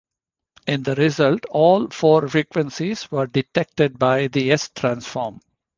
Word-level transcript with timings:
In 0.65 0.81
the 0.81 0.95
result, 0.95 1.45
all 1.51 1.87
four 1.91 2.27
frequencies 2.27 3.11
were 3.11 3.27
detected 3.27 3.99
by 3.99 4.25
the 4.29 4.51
S 4.51 4.69
transform. 4.73 5.41